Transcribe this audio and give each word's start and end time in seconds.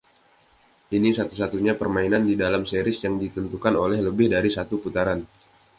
Ini 0.97 1.09
satu-satunya 1.19 1.73
permainan 1.81 2.23
di 2.29 2.33
dalam 2.43 2.63
Series 2.71 2.97
yang 3.05 3.15
ditentukan 3.23 3.73
oleh 3.83 3.99
lebih 4.07 4.27
dari 4.35 4.49
satu 4.57 4.75
putaran. 4.83 5.19